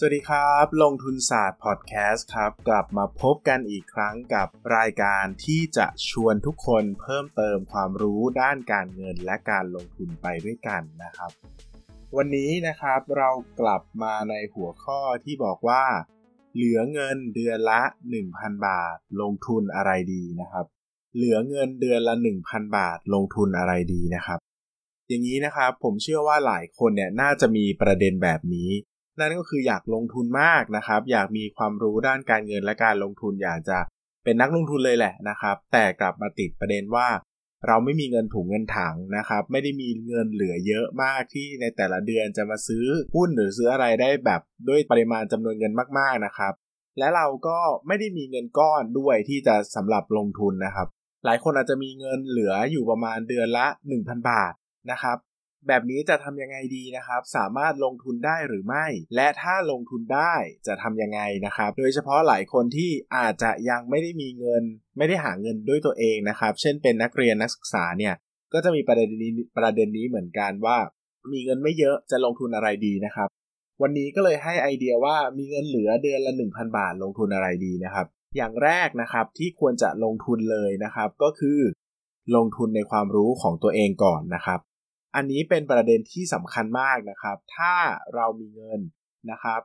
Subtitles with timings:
[0.00, 11.30] สวัสดีครับ ลงทุนศาสตร์พอดแคสต์ครับ กลับมาพบกันอีกครั้งกับรายการที่จะชวนทุกคนเพิ่มเติมความรู้ด้านการเงินและการลงทุนไปด้วยกันนะครับ
[12.16, 13.30] วันนี้นะครับเรา
[13.60, 15.84] กลับมาในหัวข้อที่บอกว่า
[16.54, 17.80] เหลือเงินเดือนละ
[18.24, 20.66] 1,000 บาท ลงทุนอะไรดีนะครับ
[21.16, 24.38] เหลือเงินเดือนละ 1,000 บาท ลงทุนอะไรดีนะครับ
[25.08, 28.70] อย่างนี้นะครับผมเชื่อว่าหลายคนเนี่ยน่าจะมีประเด็นแบบนี้
[29.20, 33.78] นั่นก็คืออยากลงทุนมากนะครับ อยากมีความรู้ด้านการเงินและการลงทุนอยากจะ
[34.24, 37.08] เป็นนักลงทุนเลยแหละนะครับ แต่กลับมาติดประเด็นว่า
[37.66, 46.52] เราไม่มีเงินถุงเงินถังนะครับ ไม่ได้มีเงินเหลือเยอะมากที่ในแต่ละเดือนจะมาซื้อหุ้นหรือซื้ออะไรได้แบบด้วยปริมาณจำนวนเงินมากๆนะครับ
[46.98, 50.88] และเราก็ไม่ได้มีเงินก้อนด้วยที่จะสำหรับลงทุนนะครับ
[51.24, 53.66] หลายคนอาจจะมีเงินเหลืออยู่ประมาณเดือนละ
[53.98, 54.52] 1,000 บาท
[54.90, 55.16] นะครับ
[55.66, 60.34] แบบนี้จะทำยังไงดีนะครับ สามารถลงทุนได้หรือไม่ และถ้าลงทุนได้
[60.66, 64.62] จะทำยังไงนะครับ โดยเฉพาะหลายคนที่อาจจะยังไม่ได้มีเงิน
[64.98, 68.14] ไม่ได้หาเงินด้วยตัวเองนะครับ เช่นเป็นนักเรียนนักศึกษาเนี่ย
[68.52, 70.78] ก็จะมีประเด็นนี้ประเด็นนี้เหมือนกันว่า
[71.32, 73.28] มีเงินไม่เยอะจะลงทุนอะไรดีนะครับ
[73.82, 81.58] วันนี้ก็เลยให้ไอเดียว่ามีเงินเหลือเดือนละ 1,000 บาทลงทุนอะไรดีนะครับ อย่างแรกนะครับที่ควรจะลงทุนเลยนะครับ ก็คือ
[82.36, 84.60] ลงทุนในความรู้ของตัวเองก่อนนะครับ
[85.14, 87.74] อันนี้เป็นประเด็นที่สำคัญมากนะครับ ถ้า
[88.14, 88.80] เรามีเงิน
[89.30, 89.60] นะครับ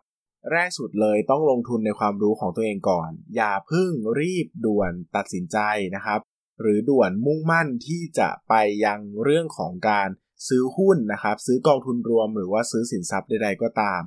[0.51, 5.57] แรกสุดเลยต้องลงทุนในความรู้ของตัวเองก่อน อย่าพึ่งรีบด่วนตัดสินใจ
[5.95, 6.19] นะครับ
[6.61, 8.53] หรือด่วนมุ่งมั่นที่จะไป
[8.85, 10.09] ยังเรื่องของการ
[10.47, 14.01] ซื้อหุ้นนะครับ ซื้อกองทุนรวมหรือว่าซื้อสินทรัพย์ใด ๆ ก็ตาม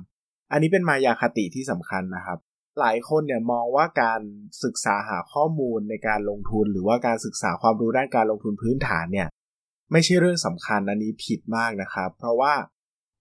[0.51, 2.39] อันนี้เป็นมายาคติที่สำคัญนะครับ
[2.79, 4.21] หลายคนเนี่ยมองว่าการ
[4.63, 9.27] ศึกษาหาข้อมูลในการลงทุน หรือว่าการศึกษาความรู้ด้านการลงทุนพื้นฐานเนี่ย
[9.91, 12.53] ไม่ใช่เรื่องสำคัญอันนี้ผิดมากนะครับ เพราะว่า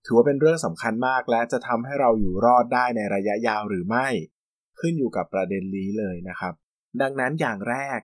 [0.04, 4.06] ถือว่าเป็นเรื่องสำคัญมากและจะทำให้เราอยู่รอดได้ในระยะยาวหรือไม่
[4.80, 6.54] ขึ้นอยู่กับประเด็นนี้เลยนะครับ
[7.00, 7.98] ดังนั้นอย่างแรก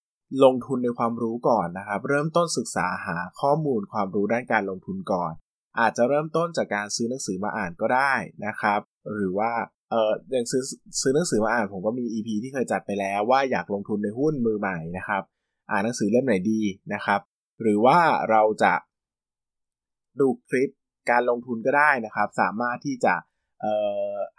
[0.44, 5.32] ลงทุนในความรู้ก่อนนะครับ เริ่มต้นศึกษาหาข้อมูลความรู้ด้านการลงทุนก่อน
[5.80, 8.12] อาจจะเริ่มต้นจากการซื้อหนังสือมาอ่านก็ได้
[8.46, 8.80] นะครับ
[9.14, 9.52] หรือว่า
[9.90, 10.62] เอออย่างซื้อ
[11.00, 15.22] ซื้อหนังสือมาอ่านผมก็มี EP ที่เคยจัดไปแล้วว่าอยากลงทุนในหุ้นมือใหม่นะครับ
[15.70, 16.60] อ่านหนังสือเล่มไหนดี
[16.94, 17.20] นะครับ
[17.60, 17.98] หรือว่า
[18.30, 18.74] เราจะ
[20.20, 20.70] ดูคลิป
[21.10, 23.14] การลงทุนก็ได้นะครับ สามารถที่จะ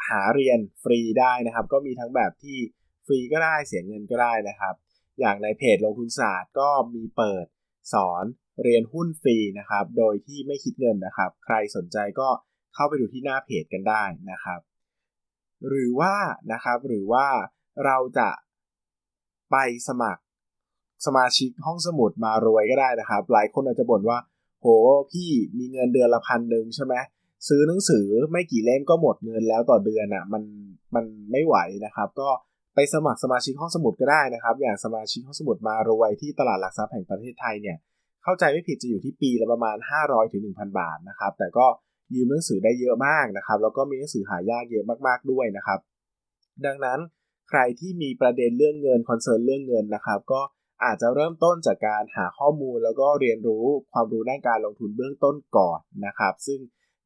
[0.09, 2.57] หาเรียนฟรีได้นะครับ ก็มีทั้งแบบที่
[3.05, 4.75] ฟรีก็ได้เสียเงินก็ได้นะครับ
[5.19, 7.45] อย่างในเพจลงทุนศาสตร์ก็มีเปิด
[7.93, 8.25] สอน
[8.63, 12.29] เรียนหุ้นฟรีนะครับ โดยที่ไม่คิดเงินนะครับ ใครสนใจก็
[12.73, 14.59] เข้าไปดูที่หน้าเพจกันได้นะครับ
[15.67, 16.15] หรือว่า
[16.51, 17.27] นะครับหรือว่า
[17.85, 18.29] เราจะ
[19.51, 19.55] ไป
[19.87, 20.22] สมัคร
[21.05, 24.17] สมาชิกห้องสมุดมารวยก็ได้นะครับ หลายคนอาจจะบ่นว่า
[24.61, 24.67] โห
[25.11, 26.95] พี่มีเงินเดือนละพันหนึ่งใช่ไหม
[27.47, 30.43] ซื้อหนังสือไม่กี่เล่มก็หมดเงินแล้วต่อเดือนอะมัน
[30.95, 31.55] มันไม่ไหว
[31.85, 32.29] นะครับ ก็
[32.75, 37.77] ไปสมัครสมาชิกห้องสมุดก็ได้นะครับ อย่างสมาชิกห้องสมุดมารวยที่ตลาดหลักทรัพย์แห่งประเทศไทยเนี่ย
[38.23, 41.65] เข้าใจไม่ผิดจะอยู่ที่ปีละประมาณ 500ถึง1,000 บาทนะครับ แต่ก็
[42.13, 45.79] ยืมหนังสือได้เยอะมากนะครับ แล้วก็มีหนังสือหายากเยอะมากๆด้วยนะครับ
[46.65, 46.99] ดังนั้น
[47.49, 50.41] ใครที่มีประเด็นเรื่องเงินคอนเซิร์นเรื่องเงินนะครับ ก็
[50.83, 56.59] อาจจะเริ่มต้นจากการหาข้อมูลแล้วก็เรียนรู้ความรู้ด้านการลงทุนเบื้องต้นก่อนนะครับ ซึ่ง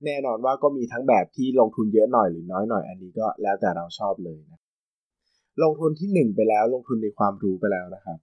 [0.05, 4.59] แน่นอนว่าก็มีทั้งแบบที่ลงทุนเยอะหน่อยหรือน้อยหน่อย อันนี้ก็แล้วแต่เราชอบเลยนะ
[5.63, 8.19] ลงทุนที่ 1 ไปแล้วลงทุนในความรู้ไปแล้วนะครับ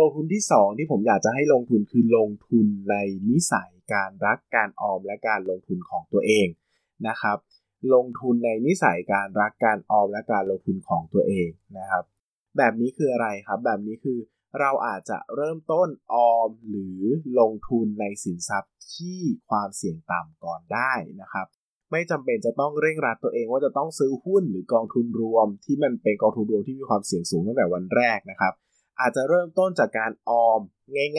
[0.00, 2.96] ลงทุนที่ 2 ที่ผมอยากจะให้ลงทุนคือลงทุนใน
[3.30, 6.48] นิสัยการรักการออมและการลงทุนของตัวเอง
[7.08, 7.38] นะครับ
[7.94, 11.48] ลงทุนในนิสัยการรักการออมและการลงทุนของตัวเอง
[11.78, 12.04] นะครับ
[12.58, 14.18] แบบนี้คืออะไรครับ แบบนี้คือ
[14.60, 17.00] เราอาจจะเริ่มต้นออมหรือ
[17.40, 21.46] ลงทุนในสินทรัพย์ที่ความเสี่ยงต่ำก่อนได้นะครับ
[21.90, 28.52] ไม่จำเป็นจะต้องเร่งรัดตัวเองว่าจะต้องซื้อหุ้นหรือกองทุนรวม ที่มันเป็นกองทุนรวมที่มีความเสี่ยงสูงตั้งแต่วันแรกนะครับ
[29.00, 30.60] อาจจะเริ่มต้นจากการออม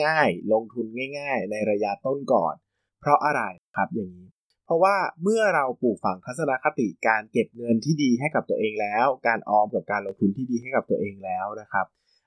[0.02, 0.86] ง่าย ๆ ลงทุน
[1.18, 2.54] ง่าย ๆ ในระยะต้นก่อน
[3.00, 3.42] เพราะอะไร
[3.76, 4.28] ครับอย่างนี้
[4.66, 11.86] เพราะว่าเมื่อเราปลูกฝังทัศนคติการเก็บเงินที่ดีให้กับตัวเองแล้ว การออมกับการลงทุนที่ดีให้กับตัวเองแล้วนะครับ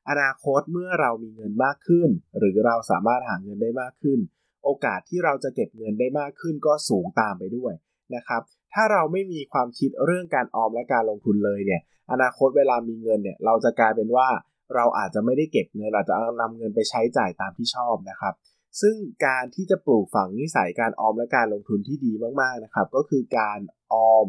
[0.09, 2.09] อนาคตเมื่อเรามีเงินมากขึ้น
[2.39, 4.19] หรือเราสามารถหาเงินได้มากขึ้น
[4.63, 7.74] โอกาสที่เราจะเก็บเงินได้มากขึ้นก็สูงตามไปด้วย
[8.15, 8.42] นะครับ
[8.74, 11.81] ถ้าเราไม่มีความคิดเรื่องการออมและการลงทุนเลยเนี่ย
[12.12, 14.27] อนาคตเวลามีเงินเนี่ย เราจะกลายเป็นว่า
[14.75, 18.33] เราอาจจะไม่ได้เก็บเงินอาจจะนำเงินไปใช้จ่ายตามที่ชอบนะครับ
[18.81, 18.95] ซึ่ง
[19.25, 22.12] การที่จะปลูกฝังนิสัยการออมและการลงทุนที่ดี
[22.42, 23.60] มากๆนะครับ ก็คือการ
[23.94, 24.27] ออม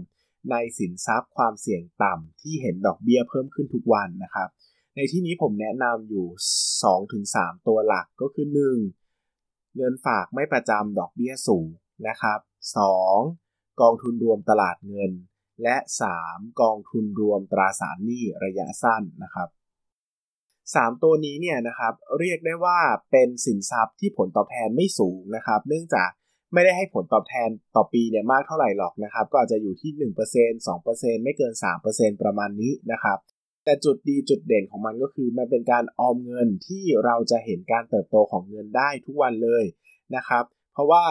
[0.51, 4.49] ในสินทรัพย์ความเสี่ยงต่ำที่เห็นดอกเบี้ยเพิ่มขึ้นทุกวันนะครับ
[4.97, 6.27] ในที่นี้ผมแนะนำอยู่
[7.37, 8.47] 2-3 ตัวหลักก็คือ
[9.11, 9.77] 1.
[9.77, 11.69] เงินฝากไม่ประจำดอกเบี้ยสูง
[12.09, 12.39] นะครับ
[13.11, 13.81] 2.
[13.81, 15.13] กองทุนรวมตลาดเงิน
[15.63, 15.77] และ
[16.19, 16.61] 3.
[16.61, 19.49] กองทุนรวมตราสารหนี้ระยะสั้นนะครับ
[20.79, 22.79] 3 ตัวนี้เนี่ยนะครับเรียกได้ว่า
[23.11, 26.11] เป็นสินทรัพย์ที่ผลตอบแทนไม่สูงนะครับ เนื่องจาก
[26.53, 31.53] ไม่ได้ให้ผลตอบแทนต่อปีเนี่ยมากเท่าไหร่หรอกนะครับ ก็อาจจะอยู่ที่ 1% 2%ไม่เกิน
[31.89, 33.19] 3%ประมาณนี้นะครับ
[33.65, 39.65] แต่จุดดีจุดเด่นของมันก็คือมันเป็นการออมเงินที่เราจะเห็นการเติบโตของเงินได้ทุกวันเลย
[40.17, 41.05] นะครับ เพราะว่า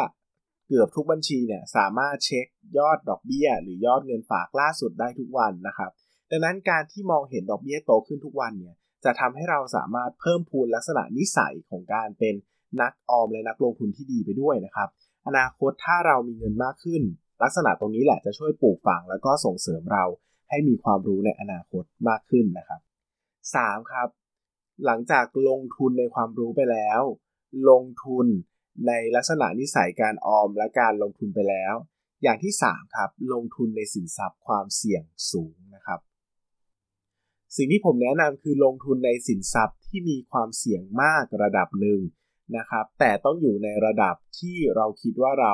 [0.68, 2.46] เกือบทุกบัญชีเนี่ยสามารถเช็ค
[2.78, 5.92] ยอดดอกเบี้ย หรือยอดเงินฝากล่าสุดได้ทุกวันนะครับ
[6.30, 8.76] ดังนั้นการที่มองเห็นดอกเบี้ยโตขึ้นทุกวันเนี่ย
[9.06, 12.36] จะทำให้เราสามารถเพิ่มพูนลักษณะนิสัยของการเป็น
[12.82, 14.90] นักออมและนักลงทุนที่ดีไปด้วยนะครับ
[15.28, 17.04] อนาคตถ้าเรามีเงินมากขึ้น
[17.44, 20.06] ลักษณะตรงนี้แหละจะช่วยปลูกฝังแล้วก็ส่งเสริมเรา
[20.50, 22.82] ให้มีความรู้ในอนาคตมากขึ้นนะครับ
[23.36, 23.92] 3.
[23.92, 24.10] ครับ
[24.86, 27.02] หลังจากลงทุนในความรู้ไปแล้ว
[27.70, 28.28] ลงทุน
[28.88, 31.76] ในลักษณะนิสัยการออมและการลงทุนไปแล้ว
[32.24, 36.00] อย่างที่ 3 ครับ ลงทุนในสินทรัพย์ความเสี่ยงสูงนะครับ
[37.56, 42.00] สิ่งที่ผมแนะนำคือลงทุนในสินทรัพย์ที่มีความเสี่ยงมากระดับหนึ่ง
[42.58, 45.54] นะครับ แต่ต้องอยู่ในระดับที่เราคิดว่าเรา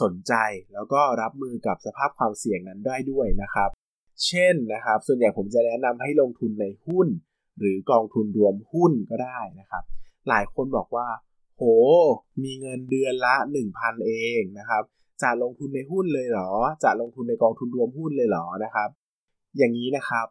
[0.00, 0.34] สนใจ
[0.72, 3.70] แล้วก็รับมือกับสภาพความเสี่ยงนั้นได้ด้วยนะครับ
[4.26, 7.08] เช่นนะครับ ส่วนใหญ่ผมจะแนะนำให้ลงทุนในหุ้น
[7.58, 9.84] หรือกองทุนรวมหุ้นก็ได้นะครับ
[10.28, 11.08] หลายคนบอกว่า
[11.56, 11.62] โห
[12.42, 13.34] มีเงินเดือนละ
[13.70, 14.82] 1,000 เองนะครับ
[15.22, 16.50] จะลงทุนในหุ้นเลยเหรอ
[16.84, 18.88] จะลงทุนในกองทุนรวมหุ้นเลยเหรอนะครับ
[19.58, 20.26] อย่างนี้นะครับ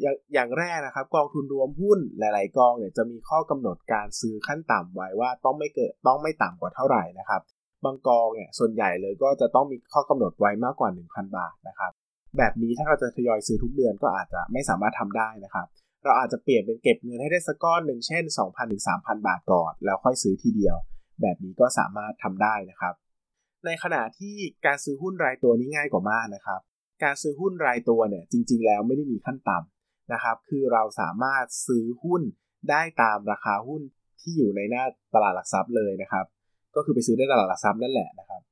[0.00, 7.42] อย่างอย่างแรกนะครับ กองทุนรวมหุ้นหลาย ๆ กองเนี่ยจะมีข้อกำหนดการซื้อขั้นต่ำไว้ว่าต้องไม่เกิดต้องไม่ต่ำกว่าเท่าไหร่นะครับ
[7.84, 11.92] บางกองเนี่ยส่วนใหญ่เลยก็จะต้องมีข้อกำหนดไว้มากกว่า 1,000 บาทนะครับ
[12.38, 15.66] แบบนี้ถ้าเราจะทยอยซื้อทุกเดือนก็อาจจะไม่สามารถทำได้นะครับ
[16.04, 20.76] เราอาจจะเปลี่ยนเป็นเก็บเงินให้ได้สักก้อนหนึ่งเช่น 2,000ถึง3,000 บาทก่อน แล้วค่อยซื้อทีเดียว
[21.22, 22.94] แบบนี้ก็สามารถทำได้นะครับ
[23.66, 24.36] ในขณะที่
[24.66, 26.60] การซื้อหุ้นรายตัวนี้ง่ายกว่ามากนะครับ
[27.04, 29.77] การซื้อหุ้นรายตัวเนี่ยจริง ๆ แล้วไม่ได้มีขั้นต่ำ
[30.12, 32.22] นะครับ คือเราสามารถซื้อหุ้น
[32.70, 33.82] ได้ตามราคาหุ้น
[34.20, 34.84] ที่อยู่ในหน้า
[35.14, 36.26] ตลาดหลักทรัพย์เลยนะครับ
[36.76, 38.42] ก็คือไปซื้อได้ตลาดหลักทรัพย์นั่นแหละนะครับ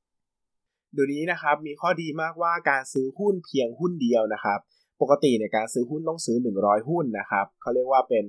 [0.93, 4.59] เดี๋ยวนี้นะครับมีข้อดีมากว่าการซื้อหุ้นเพียงหุ้นเดียวนะครับ
[5.01, 8.25] ปกติในการซื้อหุ้นต้องซื้อ 100 หุ้นนะครับเขาเรียกว่าเป็น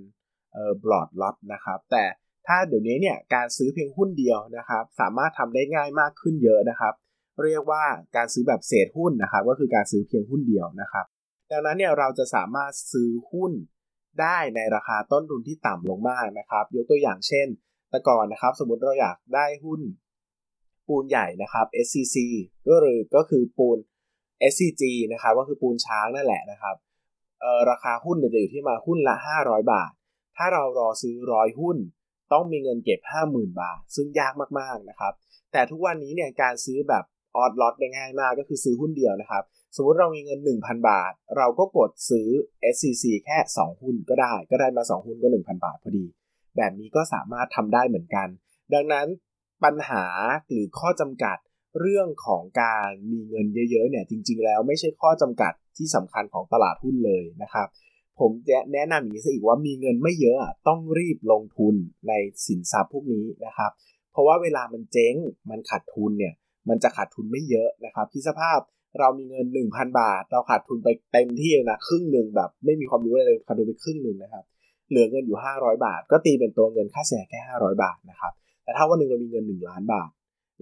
[0.53, 2.05] เอ่อบลอดล็อตนะครับ แต่
[2.47, 6.95] ถ้าเดี๋ยวนี้เนี่ยการซื้อเพียงหุ้นเดียวนะครับ สามารถทำได้ง่ายมากขึ้นเยอะนะครับ
[7.45, 7.85] เรียกว่า
[8.17, 11.07] การซื้อแบบเศษหุ้นนะครับ ก็คือการซื้อเพียงหุ้นเดียวนะครับ
[11.50, 13.53] ดังนั้นเนี่ยเราจะสามารถซื้อหุ้น
[14.21, 17.49] ได้ในราคาต้นทุนที่ต่ำลงมากนะครับ ยกตัวอย่างเช่น
[17.91, 19.81] แต่ก่อนนะครับ สมมติเราอยากได้หุ้น
[20.89, 22.17] ปูนใหญ่นะครับ SCC
[22.69, 23.79] ก็คือก็คือปูน
[24.53, 26.77] SCG นะครับก็คือปูนช้างนั่นแหละนะครับ
[27.71, 29.91] ราคาหุ้นจะอยู่ที่มาหุ้นละ 500 บาท
[30.37, 31.77] ถ้าเรารอซื้อร้อยหุ้น
[32.33, 35.12] ต้องมีเงินเก็บ 50,000 บาท ซึ่งยากมากๆนะครับ
[35.53, 37.05] แต่ทุกวันนี้เนี่ยการซื้อแบบ
[37.37, 39.44] ออดล็อตได้ง่ายมากก็คือซื้อหุ้นเดียวนะครับ
[39.76, 42.29] สมมติเรามีเงิน 1,000 บาท เราก็กดซื้อ
[42.75, 46.06] SCC แค่ 2 หุ้นก็ได้ ก็ได้มา 2 หุ้นก็ 1,000 บาทพอดี
[46.56, 48.29] แบบนี้ก็สามารถทำได้เหมือนกัน
[48.75, 49.06] ดังนั้น
[49.65, 50.05] ปัญหา
[50.48, 51.37] หรือข้อจำกัด
[51.81, 57.69] เรื่องของการมีเงินเยอะๆเนี่ยจริง ๆ แล้วไม่ใช่ข้อจำกัดที่สำคัญของตลาดหุ้นเลยนะครับ
[58.20, 60.37] ผมจะแนะนำอย่างนี้ซะอีกว่ามีเงินไม่เยอะ
[60.69, 61.75] ต้องรีบลงทุน
[62.08, 62.13] ใน
[62.46, 63.70] สินทรัพย์พวกนี้นะครับ
[64.13, 65.15] เพราะว่าเวลามันเจ๊ง
[65.51, 66.34] มันขาดทุนเนี่ย
[66.69, 68.58] มันจะขาดทุนไม่เยอะนะครับที่สภาพ
[68.99, 74.45] เรามีเงิน 1,000 บาท เราขาดทุนไปเต็มที่นะครึ่งหนึ่งแบบ ไม่มีความรู้อะไรเลยขาดทุนไปครึ่งหนึ่งนะครับ
[74.89, 78.33] เหลือเงินอยู่ 500 บาท ก็ตีเป็นตัวเงินค่าเสียแค่ 500 บาทนะครับ
[78.65, 80.11] แต่ถ้าวันหนึ่งเรามีเงิน 1 ล้านบาท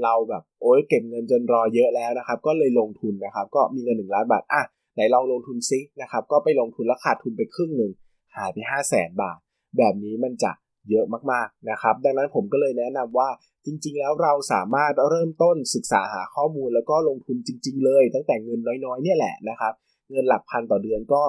[0.03, 4.63] เราแบบโอ้ยเก็บเงินจนรอเยอะแล้วนะครับ ก็เลยลงทุนนะครับ ก็มีเงิน 1 ล้านบาทอะ
[4.95, 7.93] ไหนลองลงทุนซินะครับก็ไปลงทุนแล้วขาดทุนไปครึ่งหนึ่ง
[8.37, 9.39] หายไป 5 0 0แสนบาท
[9.79, 10.53] แบบนี้มันจะ
[10.91, 13.29] เยอะมากๆนะครับ ดังนั้นผมก็เลยแนะนำว่า
[13.67, 19.73] จริง ๆ แล้วเราสามารถเริ่มต้นศึกษาหาข้อมูลแล้วก็ลงทุนจริง ๆ เลย ตั้งแต่เงินน้อยๆเนี่ยแหละนะครับ
[20.11, 21.23] เงินหลักพันต่อเดือนก็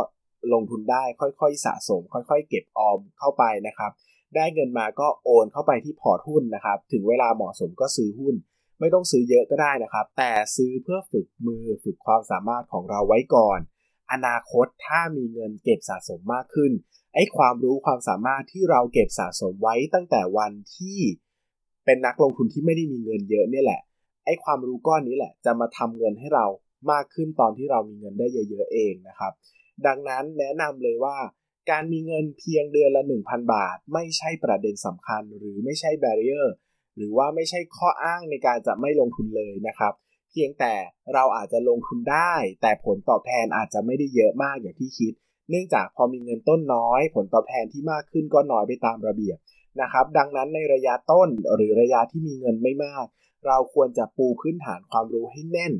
[0.54, 3.92] ลงทุนได้ค่อยๆ สะสม ค่อยๆ เก็บออมเข้าไปนะครับ
[4.36, 8.36] ได้เงินมาก็โอนเข้าไปที่พอร์ตหุ้นนะครับ ถึงเวลาเหมาะสมก็ซื้อหุ้น
[8.80, 13.60] ไม่ต้องซื้อเยอะก็ได้นะครับ แต่ซื้อเพื่อฝึกมือฝึกความสามารถของเราไว้ก่อน
[14.12, 16.72] อนาคตถ้ามีเงินเก็บสะสมมากขึ้น
[17.14, 21.00] ไอ้ความรู้ความสามารถที่เราเก็บสะสมไว้ตั้งแต่วันที่
[21.86, 23.82] เป็นนักลงทุนที่ไม่ได้มีเงินเยอะเนี่ยแหละ
[24.26, 26.46] ไอ้ความรู้ก้อนนี้แหละ จะมาทำเงินให้เรา
[26.92, 29.34] มากขึ้นตอนที่เรามีเงินได้เยอะๆเองนะครับ
[29.86, 31.18] ดังนั้นแนะนำเลยว่า
[31.72, 36.56] การมีเงินเพียงเดือนละ 1,000 บาท ไม่ใช่ประเด็นสำคัญ หรือไม่ใช่แบเรียร์
[36.96, 39.94] หรือว่าไม่ใช่ข้ออ้างในการจะไม่ลงทุนเลยนะครับ
[40.30, 40.74] เพียงแต่
[41.14, 45.14] เราอาจจะลงทุนได้ แต่ผลตอบแทนอาจจะไม่ได้เยอะมากอย่างที่คิด
[45.50, 49.38] เนื่องจากพอมีเงินต้นน้อย ผลตอบแทนที่มากขึ้นก็น้อยไปตามระเบียบ
[49.82, 53.06] นะครับ ดังนั้นในระยะต้นหรือระยะที่มีเงินไม่มาก
[53.46, 55.74] เราควรจะปูพื้นฐานความรู้ให้แน่น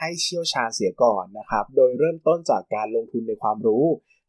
[0.00, 3.84] ให้เชี่ยวชาญเสียก่อนนะครับ โดยเริ่มต้นจากการลงทุนในความรู้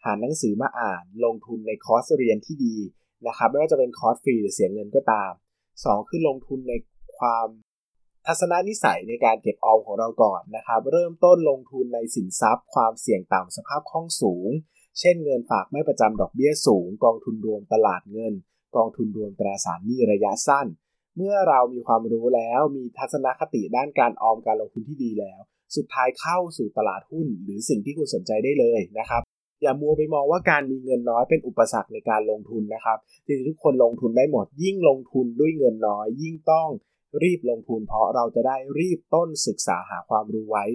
[0.05, 2.75] หาหนังสือมาอ่าน ลงทุนในคอร์สเรียนที่ดี
[3.27, 5.31] นะครับ ไม่ว่าจะเป็นคอร์สฟรีหรือเสียเงินก็ตาม
[5.71, 6.73] 2 คือลงทุนใน
[7.17, 7.47] ความ
[8.25, 14.49] ทัศนนิสัยในการเก็บออมของเราก่อนนะครับ เริ่มต้นลงทุนในสินทรัพย์ ความเสี่ยงต่ำสภาพคล่องสูง
[14.99, 18.33] เช่นเงินฝากไม่ประจำดอกเบี้ยสูง กองทุนรวมตลาดเงิน
[18.75, 20.67] กองทุนรวมตราสารหนี้ระยะสั้น
[21.17, 25.39] เมื่อเรามีความรู้แล้วมีทัศนคติด้านการออมการลงทุนที่ดีแล้ว
[25.75, 29.21] สุดท้ายเข้าสู่ตลาดหุ้น หรือสิ่งที่คุณสนใจได้เลยนะครับ
[29.61, 36.69] อย่ามัวไปมองว่าการมีเงินน้อยเป็นอุปสรรคในการลงทุนนะครับจริงๆทุกคนลงทุนได้หมด ยิ่งลงทุนด้วยเงินน้อย ยิ่งต้อง
[37.23, 40.65] รีบลงทุน เพราะเราจะได้รีบต้นศึกษาหาความรู้ไว้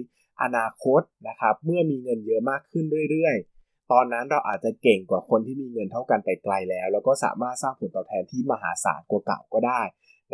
[0.41, 3.48] อนาคตนะครับ เมื่อมีเงินเยอะมากขึ้นเรื่อยๆ
[3.91, 9.81] ตอนนั้นเราอาจจะเก่งกว่าคนที่มีเงินเท่ากันไปไกลแล้ว แล้วก็สามารถสร้างผลตอบแทนที่มหาศาลกว่าเก่าก็ได้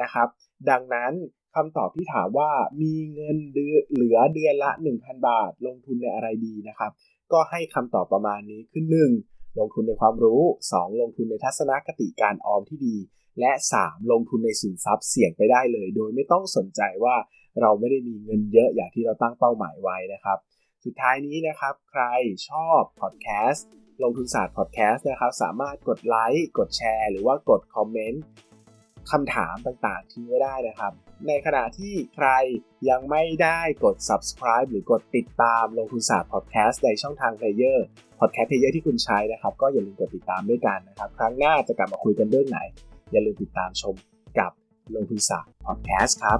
[0.02, 0.28] นะครับ
[0.70, 1.14] ดังนั้น
[1.56, 6.92] คำตอบที่ถามว่ามีเงินเดือเหลือเดือนละ 1,000 บาท ลงทุนในอะไรดีนะครับ
[7.32, 8.84] ก็ให้คำตอบประมาณนี้คือ
[9.22, 12.96] 1 ลงทุนในความรู้ 2 ลงทุนในทัศนคติการออมที่ดี
[13.40, 17.16] และ 3 ลงทุนในสินทรัพย์เสี่ยงไปได้เลย โดยไม่ต้องสนใจว่า
[17.62, 20.38] เราไม่ได้มีเงินเยอะอย่างที่เราตั้งเป้าหมายไว้นะครับ
[20.86, 22.04] สุดท้ายนี้นะครับ ใคร
[22.50, 23.68] ชอบพอดแคสต์
[24.04, 28.24] ลงทุนศาสตร์พอดแคสต์นะครับ สามารถกดไลค์กดแชร์ หรือว่ากดคอมเมนต์
[29.12, 30.94] คำถามต่างๆ ทิ้งไว้ได้นะครับ
[31.28, 32.30] ในขณะที่ใคร
[32.90, 37.86] ยังไม่ได้กด subscribe หรือกดติดตามลงทุนศาสตร์พอดแคสต์ในช่องทาง player
[38.20, 42.60] พอดแคสต์ player ที่คุณใช้นะครับ ก็อย่าลืมกดติดตามด้วยกันนะครับ ครั้งหน้าจะกลับมาคุยกันเรื่องไหน
[43.12, 43.96] อย่าลืมติดตามชม
[44.40, 44.52] กับ
[44.96, 46.40] ลงทุนศาสตร์พอดแคสต์ครับ